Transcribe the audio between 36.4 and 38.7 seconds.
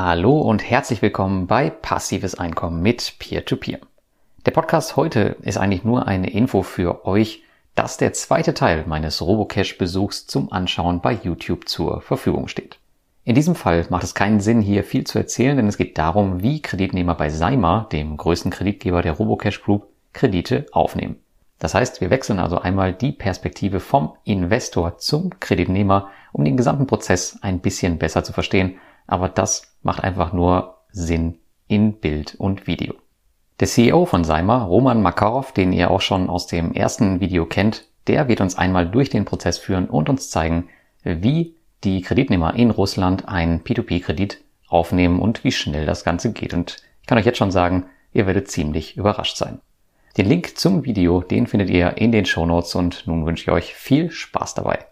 dem ersten Video kennt, der wird uns